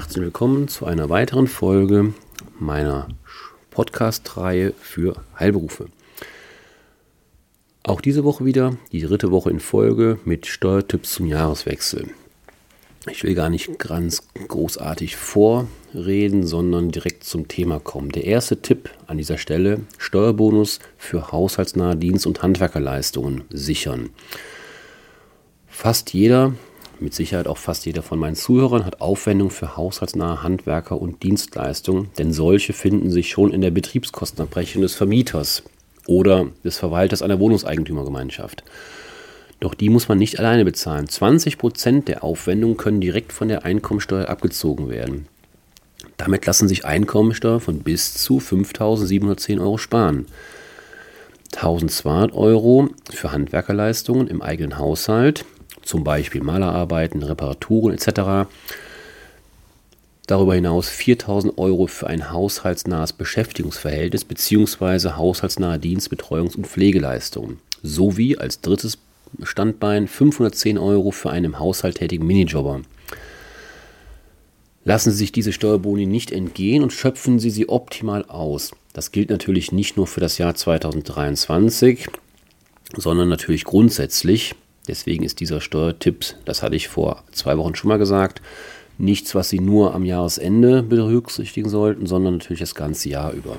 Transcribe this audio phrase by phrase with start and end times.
[0.00, 2.14] Herzlich willkommen zu einer weiteren Folge
[2.58, 3.08] meiner
[3.70, 5.88] Podcast-Reihe für Heilberufe.
[7.82, 12.08] Auch diese Woche wieder die dritte Woche in Folge mit Steuertipps zum Jahreswechsel.
[13.10, 18.10] Ich will gar nicht ganz großartig vorreden, sondern direkt zum Thema kommen.
[18.10, 24.08] Der erste Tipp an dieser Stelle: Steuerbonus für haushaltsnahe Dienst- und Handwerkerleistungen sichern.
[25.68, 26.54] Fast jeder
[27.02, 32.08] mit Sicherheit auch fast jeder von meinen Zuhörern hat Aufwendungen für haushaltsnahe Handwerker und Dienstleistungen,
[32.18, 35.62] denn solche finden sich schon in der Betriebskostenabrechnung des Vermieters
[36.06, 38.64] oder des Verwalters einer Wohnungseigentümergemeinschaft.
[39.60, 41.08] Doch die muss man nicht alleine bezahlen.
[41.08, 45.26] 20 Prozent der Aufwendungen können direkt von der Einkommensteuer abgezogen werden.
[46.16, 50.26] Damit lassen sich Einkommensteuer von bis zu 5.710 Euro sparen.
[51.52, 55.44] 1.200 Euro für Handwerkerleistungen im eigenen Haushalt
[55.82, 58.48] zum Beispiel Malerarbeiten, Reparaturen etc.
[60.26, 65.10] Darüber hinaus 4000 Euro für ein haushaltsnahes Beschäftigungsverhältnis bzw.
[65.16, 67.58] haushaltsnahe Dienst-, Betreuungs- und Pflegeleistungen.
[67.82, 68.98] Sowie als drittes
[69.42, 72.82] Standbein 510 Euro für einen im Haushalt tätigen Minijobber.
[74.84, 78.72] Lassen Sie sich diese Steuerboni nicht entgehen und schöpfen Sie sie optimal aus.
[78.92, 82.06] Das gilt natürlich nicht nur für das Jahr 2023,
[82.96, 84.54] sondern natürlich grundsätzlich.
[84.90, 88.42] Deswegen ist dieser Steuertipp, das hatte ich vor zwei Wochen schon mal gesagt,
[88.98, 93.56] nichts, was Sie nur am Jahresende berücksichtigen sollten, sondern natürlich das ganze Jahr über.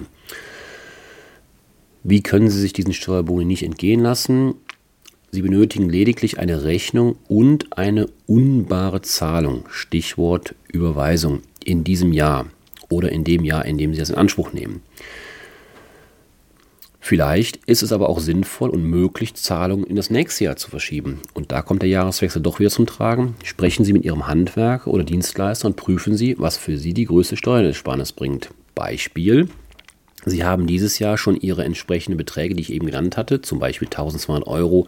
[2.03, 4.55] Wie können Sie sich diesen Steuerboni nicht entgehen lassen?
[5.31, 12.47] Sie benötigen lediglich eine Rechnung und eine unbare Zahlung, Stichwort Überweisung, in diesem Jahr
[12.89, 14.81] oder in dem Jahr, in dem Sie das in Anspruch nehmen.
[17.03, 21.19] Vielleicht ist es aber auch sinnvoll und möglich, Zahlungen in das nächste Jahr zu verschieben.
[21.33, 23.33] Und da kommt der Jahreswechsel doch wieder zum Tragen.
[23.43, 27.37] Sprechen Sie mit Ihrem Handwerker oder Dienstleister und prüfen Sie, was für Sie die größte
[27.37, 28.51] Steuerersparnis bringt.
[28.75, 29.49] Beispiel.
[30.25, 33.87] Sie haben dieses Jahr schon Ihre entsprechenden Beträge, die ich eben genannt hatte, zum Beispiel
[33.87, 34.85] 1200 Euro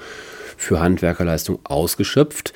[0.56, 2.53] für Handwerkerleistung ausgeschöpft,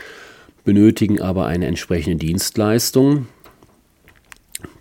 [0.65, 3.25] benötigen aber eine entsprechende Dienstleistung.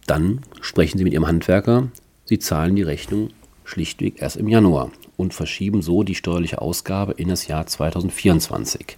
[0.06, 1.88] Dann sprechen Sie mit Ihrem Handwerker,
[2.26, 3.30] Sie zahlen die Rechnung
[3.66, 8.96] schlichtweg erst im Januar und verschieben so die steuerliche Ausgabe in das Jahr 2024.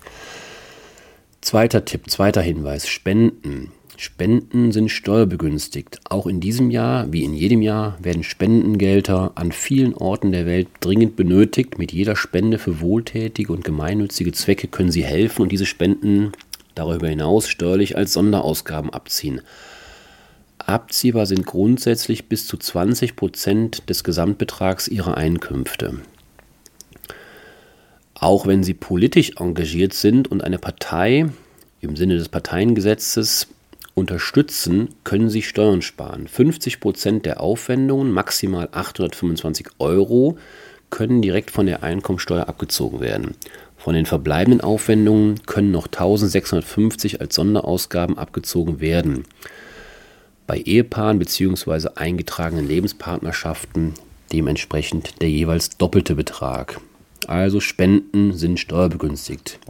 [1.40, 3.72] Zweiter Tipp, zweiter Hinweis, Spenden.
[3.96, 5.98] Spenden sind steuerbegünstigt.
[6.08, 10.68] Auch in diesem Jahr, wie in jedem Jahr, werden Spendengelder an vielen Orten der Welt
[10.78, 11.78] dringend benötigt.
[11.78, 16.30] Mit jeder Spende für wohltätige und gemeinnützige Zwecke können Sie helfen und diese Spenden
[16.76, 19.40] darüber hinaus steuerlich als Sonderausgaben abziehen.
[20.58, 25.98] Abziehbar sind grundsätzlich bis zu 20 Prozent des Gesamtbetrags ihrer Einkünfte.
[28.14, 31.26] Auch wenn sie politisch engagiert sind und eine Partei
[31.80, 33.46] im Sinne des Parteiengesetzes
[33.94, 36.26] unterstützen, können sie Steuern sparen.
[36.26, 40.36] 50 Prozent der Aufwendungen, maximal 825 Euro,
[40.90, 43.36] können direkt von der Einkommensteuer abgezogen werden.
[43.76, 49.24] Von den verbleibenden Aufwendungen können noch 1650 als Sonderausgaben abgezogen werden
[50.48, 51.90] bei Ehepaaren bzw.
[51.94, 53.92] eingetragenen Lebenspartnerschaften
[54.32, 56.80] dementsprechend der jeweils doppelte Betrag.
[57.28, 59.60] Also Spenden sind steuerbegünstigt.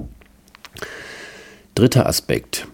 [1.74, 2.68] Dritter Aspekt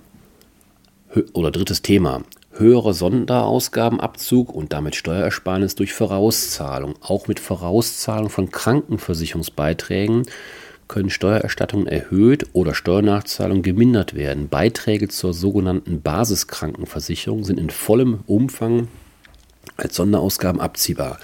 [1.32, 2.22] oder drittes Thema.
[2.52, 6.94] Höhere Sonderausgabenabzug und damit Steuerersparnis durch Vorauszahlung.
[7.00, 10.26] Auch mit Vorauszahlung von Krankenversicherungsbeiträgen
[10.88, 14.48] können Steuererstattungen erhöht oder Steuernachzahlungen gemindert werden.
[14.48, 18.88] Beiträge zur sogenannten Basiskrankenversicherung sind in vollem Umfang
[19.76, 21.18] als Sonderausgaben abziehbar.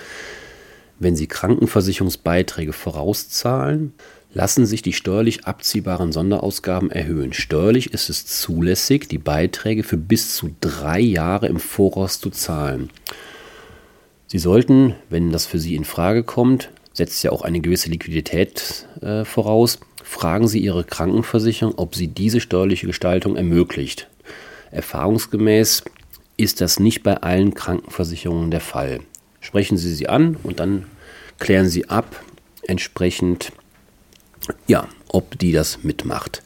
[0.99, 3.95] Wenn Sie Krankenversicherungsbeiträge vorauszahlen,
[4.33, 7.33] lassen sich die steuerlich abziehbaren Sonderausgaben erhöhen.
[7.33, 12.91] Steuerlich ist es zulässig, die Beiträge für bis zu drei Jahre im Voraus zu zahlen.
[14.27, 18.87] Sie sollten, wenn das für Sie in Frage kommt, setzt ja auch eine gewisse Liquidität
[19.01, 19.81] äh, voraus.
[20.05, 24.09] Fragen Sie Ihre Krankenversicherung, ob sie diese steuerliche Gestaltung ermöglicht.
[24.71, 25.83] Erfahrungsgemäß
[26.37, 29.01] ist das nicht bei allen Krankenversicherungen der Fall.
[29.41, 30.85] Sprechen Sie sie an und dann
[31.39, 32.23] klären Sie ab,
[32.67, 33.53] entsprechend,
[34.67, 36.43] ja, ob die das mitmacht.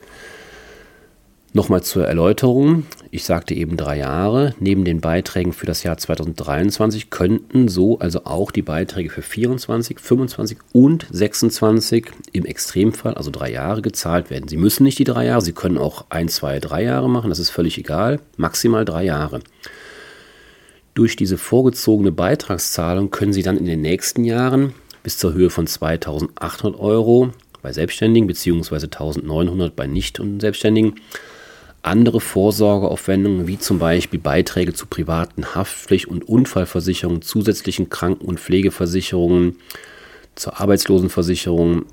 [1.56, 2.84] Nochmal zur Erläuterung.
[3.12, 4.56] Ich sagte eben drei Jahre.
[4.58, 10.00] Neben den Beiträgen für das Jahr 2023 könnten so also auch die Beiträge für 24,
[10.00, 14.48] 25 und 26 im Extremfall, also drei Jahre, gezahlt werden.
[14.48, 17.38] Sie müssen nicht die drei Jahre, Sie können auch ein, zwei, drei Jahre machen, das
[17.38, 18.18] ist völlig egal.
[18.36, 19.38] Maximal drei Jahre.
[20.94, 24.74] Durch diese vorgezogene Beitragszahlung können Sie dann in den nächsten Jahren
[25.04, 27.30] bis zur Höhe von 2800 Euro
[27.62, 28.74] bei Selbstständigen bzw.
[28.74, 30.96] 1900 bei Nicht- und Selbstständigen
[31.84, 39.56] andere Vorsorgeaufwendungen, wie zum Beispiel Beiträge zu privaten Haftpflicht- und Unfallversicherungen, zusätzlichen Kranken- und Pflegeversicherungen,
[40.34, 41.86] zur Arbeitslosenversicherung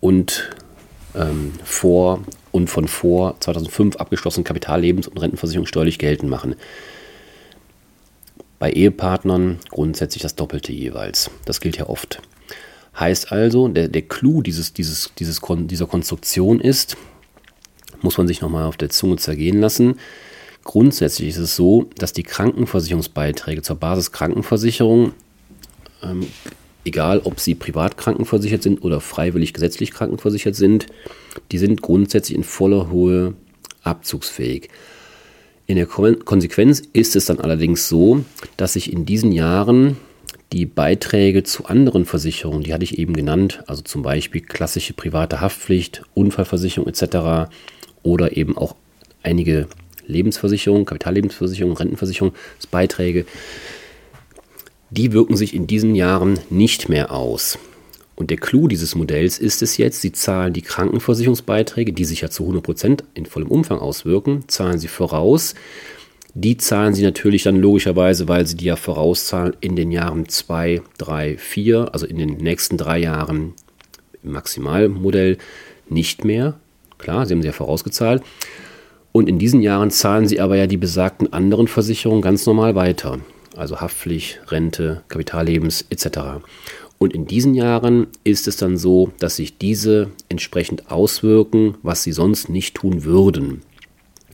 [0.00, 0.50] und
[1.14, 6.56] ähm, vor und von vor 2005 abgeschlossenen Kapitallebens- und Rentenversicherung steuerlich geltend machen.
[8.58, 11.30] Bei Ehepartnern grundsätzlich das Doppelte jeweils.
[11.46, 12.20] Das gilt ja oft.
[12.98, 16.96] Heißt also, der, der Clou dieses, dieses, dieses, dieser Konstruktion ist,
[18.02, 19.96] muss man sich nochmal auf der Zunge zergehen lassen.
[20.64, 25.12] Grundsätzlich ist es so, dass die Krankenversicherungsbeiträge zur Basiskrankenversicherung,
[26.02, 26.26] ähm,
[26.84, 30.86] egal ob sie privat krankenversichert sind oder freiwillig gesetzlich krankenversichert sind,
[31.50, 33.34] die sind grundsätzlich in voller Höhe
[33.82, 34.68] abzugsfähig.
[35.66, 38.24] In der Konsequenz ist es dann allerdings so,
[38.56, 39.96] dass sich in diesen Jahren
[40.52, 45.40] die Beiträge zu anderen Versicherungen, die hatte ich eben genannt, also zum Beispiel klassische private
[45.40, 47.50] Haftpflicht, Unfallversicherung etc.,
[48.02, 48.76] oder eben auch
[49.22, 49.68] einige
[50.06, 53.26] Lebensversicherungen, Kapitallebensversicherungen, Rentenversicherungsbeiträge,
[54.90, 57.58] die wirken sich in diesen Jahren nicht mehr aus.
[58.16, 62.28] Und der Clou dieses Modells ist es jetzt, Sie zahlen die Krankenversicherungsbeiträge, die sich ja
[62.28, 65.54] zu 100% in vollem Umfang auswirken, zahlen Sie voraus.
[66.34, 70.82] Die zahlen Sie natürlich dann logischerweise, weil Sie die ja vorauszahlen in den Jahren 2,
[70.98, 73.54] 3, 4, also in den nächsten drei Jahren
[74.22, 75.38] im Maximalmodell
[75.88, 76.60] nicht mehr.
[77.00, 78.22] Klar, sie haben sie ja vorausgezahlt.
[79.12, 83.18] Und in diesen Jahren zahlen sie aber ja die besagten anderen Versicherungen ganz normal weiter.
[83.56, 86.40] Also Haftpflicht, Rente, Kapitallebens etc.
[86.98, 92.12] Und in diesen Jahren ist es dann so, dass sich diese entsprechend auswirken, was sie
[92.12, 93.62] sonst nicht tun würden.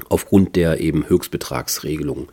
[0.09, 2.29] Aufgrund der eben Höchstbetragsregelung.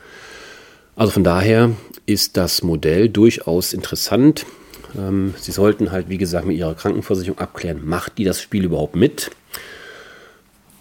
[0.95, 1.71] Also von daher
[2.05, 4.45] ist das Modell durchaus interessant.
[4.97, 8.95] Ähm, sie sollten halt, wie gesagt, mit Ihrer Krankenversicherung abklären, macht die das Spiel überhaupt
[8.95, 9.31] mit?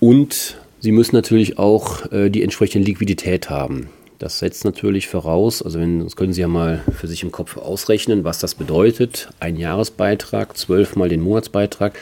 [0.03, 3.89] Und Sie müssen natürlich auch äh, die entsprechende Liquidität haben.
[4.19, 7.57] Das setzt natürlich voraus, also wenn, das können Sie ja mal für sich im Kopf
[7.57, 9.29] ausrechnen, was das bedeutet.
[9.39, 11.97] Ein Jahresbeitrag, zwölfmal den Monatsbeitrag.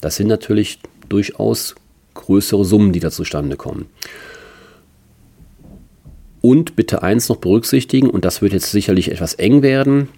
[0.00, 1.76] Das sind natürlich durchaus
[2.14, 3.86] größere Summen, die da zustande kommen.
[6.40, 10.08] Und bitte eins noch berücksichtigen, und das wird jetzt sicherlich etwas eng werden,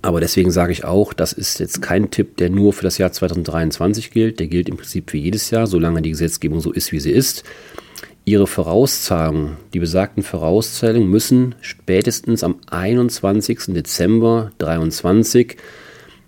[0.00, 3.12] aber deswegen sage ich auch, das ist jetzt kein Tipp, der nur für das Jahr
[3.12, 4.40] 2023 gilt.
[4.40, 7.44] Der gilt im Prinzip für jedes Jahr, solange die Gesetzgebung so ist, wie sie ist.
[8.24, 13.74] Ihre Vorauszahlungen, die besagten Vorauszahlungen müssen spätestens am 21.
[13.74, 15.56] Dezember 2023,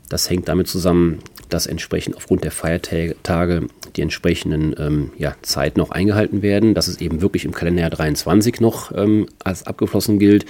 [0.09, 5.93] das hängt damit zusammen, dass entsprechend aufgrund der Feiertage die entsprechenden ähm, ja, Zeiten noch
[5.93, 10.47] eingehalten werden, dass es eben wirklich im Kalenderjahr 23 noch ähm, als abgeschlossen gilt.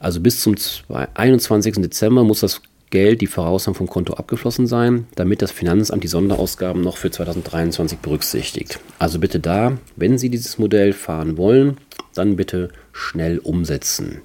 [0.00, 0.56] Also bis zum
[0.88, 1.74] 21.
[1.74, 6.82] Dezember muss das Geld, die Vorauszahlung vom Konto abgeschlossen sein, damit das Finanzamt die Sonderausgaben
[6.82, 8.80] noch für 2023 berücksichtigt.
[8.98, 11.76] Also bitte da, wenn Sie dieses Modell fahren wollen,
[12.14, 14.22] dann bitte schnell umsetzen.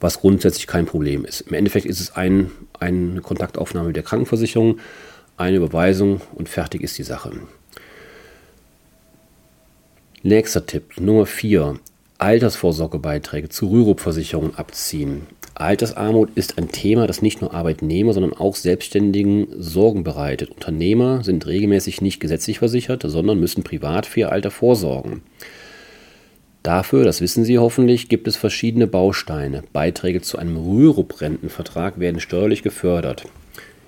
[0.00, 1.42] Was grundsätzlich kein Problem ist.
[1.42, 4.78] Im Endeffekt ist es ein, eine Kontaktaufnahme mit der Krankenversicherung,
[5.36, 7.32] eine Überweisung und fertig ist die Sache.
[10.22, 11.78] Nächster Tipp, Nummer 4.
[12.18, 15.28] Altersvorsorgebeiträge zu Rürup-Versicherungen abziehen.
[15.54, 20.50] Altersarmut ist ein Thema, das nicht nur Arbeitnehmer, sondern auch Selbstständigen Sorgen bereitet.
[20.50, 25.22] Unternehmer sind regelmäßig nicht gesetzlich versichert, sondern müssen privat für ihr Alter vorsorgen.
[26.64, 29.62] Dafür, das wissen Sie hoffentlich, gibt es verschiedene Bausteine.
[29.72, 33.24] Beiträge zu einem Rürup-Rentenvertrag werden steuerlich gefördert.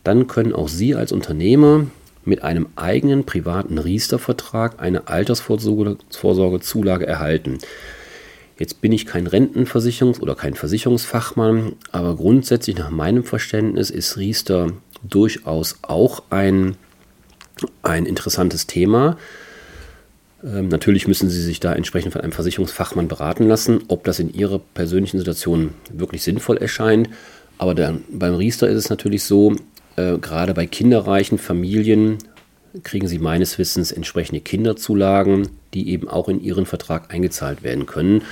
[0.03, 1.85] Dann können auch Sie als Unternehmer
[2.23, 7.57] mit einem eigenen privaten Riester-Vertrag eine Altersvorsorgezulage erhalten.
[8.57, 14.73] Jetzt bin ich kein Rentenversicherungs- oder kein Versicherungsfachmann, aber grundsätzlich nach meinem Verständnis ist Riester
[15.01, 16.75] durchaus auch ein,
[17.81, 19.17] ein interessantes Thema.
[20.43, 24.33] Ähm, natürlich müssen Sie sich da entsprechend von einem Versicherungsfachmann beraten lassen, ob das in
[24.33, 27.09] Ihrer persönlichen Situation wirklich sinnvoll erscheint.
[27.57, 29.55] Aber der, beim Riester ist es natürlich so,
[29.95, 32.17] äh, gerade bei kinderreichen Familien
[32.83, 38.23] kriegen Sie meines Wissens entsprechende Kinderzulagen, die eben auch in Ihren Vertrag eingezahlt werden können.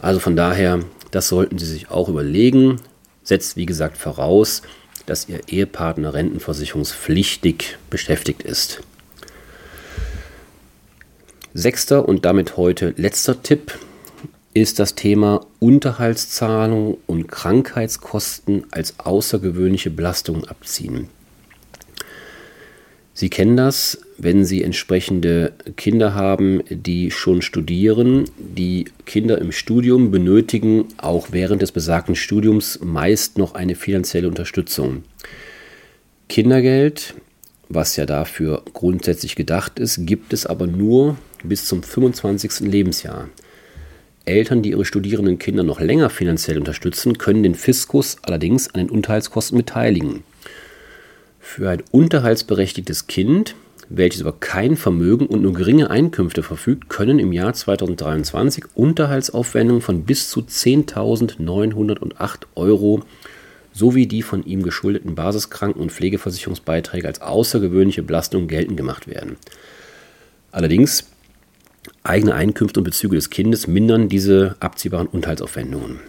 [0.00, 2.80] Also von daher, das sollten Sie sich auch überlegen.
[3.22, 4.62] Setzt, wie gesagt, voraus,
[5.06, 8.80] dass Ihr Ehepartner rentenversicherungspflichtig beschäftigt ist.
[11.54, 13.78] Sechster und damit heute letzter Tipp
[14.54, 21.08] ist das Thema Unterhaltszahlung und Krankheitskosten als außergewöhnliche Belastung abziehen.
[23.14, 28.26] Sie kennen das, wenn Sie entsprechende Kinder haben, die schon studieren.
[28.38, 35.02] Die Kinder im Studium benötigen auch während des besagten Studiums meist noch eine finanzielle Unterstützung.
[36.28, 37.14] Kindergeld,
[37.68, 42.60] was ja dafür grundsätzlich gedacht ist, gibt es aber nur bis zum 25.
[42.60, 43.28] Lebensjahr.
[44.28, 48.90] Eltern, die ihre studierenden Kinder noch länger finanziell unterstützen, können den Fiskus allerdings an den
[48.90, 50.22] Unterhaltskosten beteiligen.
[51.40, 53.54] Für ein unterhaltsberechtigtes Kind,
[53.88, 60.04] welches über kein Vermögen und nur geringe Einkünfte verfügt, können im Jahr 2023 Unterhaltsaufwendungen von
[60.04, 63.02] bis zu 10.908 Euro
[63.72, 69.36] sowie die von ihm geschuldeten Basiskranken- und Pflegeversicherungsbeiträge als außergewöhnliche Belastung geltend gemacht werden.
[70.50, 71.04] Allerdings
[72.02, 76.00] eigene Einkünfte und Bezüge des Kindes mindern diese abziehbaren Unterhaltsaufwendungen.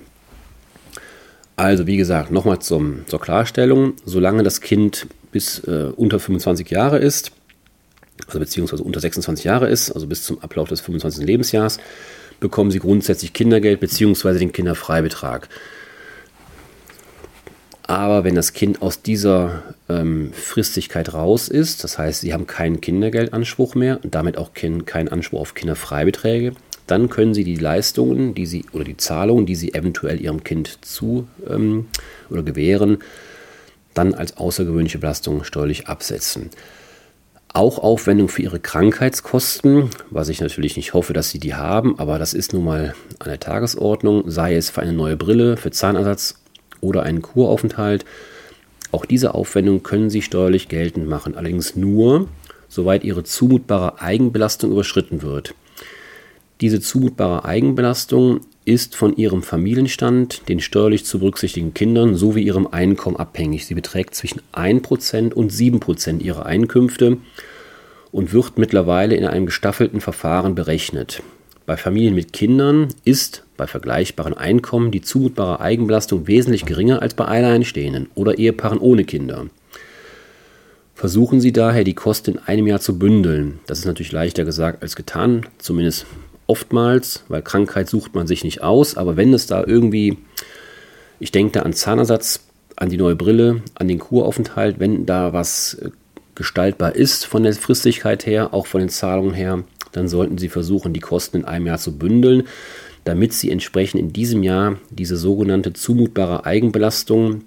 [1.55, 7.31] Also wie gesagt, nochmal zur Klarstellung, solange das Kind bis äh, unter 25 Jahre ist,
[8.27, 11.25] also beziehungsweise unter 26 Jahre ist, also bis zum Ablauf des 25.
[11.25, 11.79] Lebensjahres,
[12.39, 15.49] bekommen sie grundsätzlich Kindergeld beziehungsweise den Kinderfreibetrag.
[17.89, 22.81] Aber wenn das Kind aus dieser ähm, Fristigkeit raus ist, das heißt, sie haben keinen
[22.81, 26.53] Kindergeldanspruch mehr und damit auch keinen Anspruch auf Kinderfreibeträge,
[26.85, 30.85] dann können sie die Leistungen, die sie oder die Zahlungen, die sie eventuell ihrem Kind
[30.85, 31.87] zu ähm,
[32.29, 32.99] oder gewähren,
[33.95, 36.51] dann als außergewöhnliche Belastung steuerlich absetzen.
[37.51, 42.19] Auch Aufwendung für ihre Krankheitskosten, was ich natürlich nicht hoffe, dass sie die haben, aber
[42.19, 46.38] das ist nun mal an der Tagesordnung, sei es für eine neue Brille, für Zahnersatz
[46.81, 48.05] oder einen Kuraufenthalt.
[48.91, 52.27] Auch diese Aufwendungen können Sie steuerlich geltend machen, allerdings nur,
[52.67, 55.53] soweit Ihre zumutbare Eigenbelastung überschritten wird.
[56.61, 63.15] Diese zumutbare Eigenbelastung ist von Ihrem Familienstand, den steuerlich zu berücksichtigen Kindern sowie Ihrem Einkommen
[63.15, 63.65] abhängig.
[63.65, 67.17] Sie beträgt zwischen 1% und 7% Ihrer Einkünfte
[68.11, 71.23] und wird mittlerweile in einem gestaffelten Verfahren berechnet.
[71.69, 77.25] Bei Familien mit Kindern ist bei vergleichbaren Einkommen die zumutbare Eigenbelastung wesentlich geringer als bei
[77.25, 79.45] Alleinstehenden oder Ehepaaren ohne Kinder.
[80.95, 83.59] Versuchen Sie daher, die Kosten in einem Jahr zu bündeln.
[83.67, 86.07] Das ist natürlich leichter gesagt als getan, zumindest
[86.47, 88.97] oftmals, weil Krankheit sucht man sich nicht aus.
[88.97, 90.17] Aber wenn es da irgendwie,
[91.19, 92.45] ich denke da an Zahnersatz,
[92.77, 95.91] an die neue Brille, an den Kuraufenthalt, wenn da was äh,
[96.33, 100.93] gestaltbar ist von der Fristigkeit her, auch von den Zahlungen her, dann sollten Sie versuchen,
[100.93, 102.43] die Kosten in einem Jahr zu bündeln,
[103.05, 107.41] damit Sie entsprechend in diesem Jahr diese sogenannte zumutbare Eigenbelastung,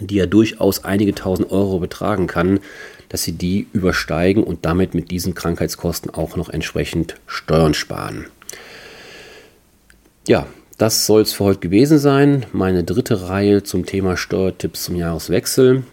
[0.00, 2.60] die ja durchaus einige tausend Euro betragen kann,
[3.08, 8.26] dass Sie die übersteigen und damit mit diesen Krankheitskosten auch noch entsprechend Steuern sparen.
[10.28, 10.46] Ja,
[10.78, 12.44] das soll es für heute gewesen sein.
[12.52, 15.84] Meine dritte Reihe zum Thema Steuertipps zum Jahreswechsel.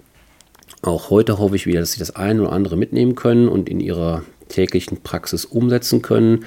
[0.81, 3.79] Auch heute hoffe ich wieder, dass Sie das eine oder andere mitnehmen können und in
[3.79, 4.23] Ihrer
[4.53, 6.45] täglichen Praxis umsetzen können.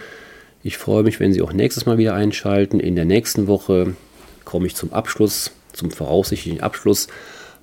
[0.62, 2.80] Ich freue mich, wenn Sie auch nächstes Mal wieder einschalten.
[2.80, 3.94] In der nächsten Woche
[4.44, 7.08] komme ich zum Abschluss, zum voraussichtlichen Abschluss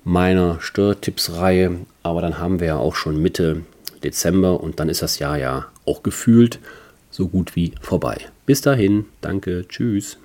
[0.04, 1.80] meiner Steuertipps-Reihe.
[2.02, 3.62] Aber dann haben wir ja auch schon Mitte
[4.02, 6.60] Dezember und dann ist das Jahr ja auch gefühlt
[7.10, 8.18] so gut wie vorbei.
[8.46, 10.18] Bis dahin, danke, tschüss.